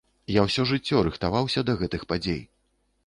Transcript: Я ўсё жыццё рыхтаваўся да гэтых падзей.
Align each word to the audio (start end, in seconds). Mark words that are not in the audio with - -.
Я 0.35 0.41
ўсё 0.45 0.65
жыццё 0.71 1.03
рыхтаваўся 1.07 1.65
да 1.71 1.77
гэтых 1.83 2.07
падзей. 2.15 2.41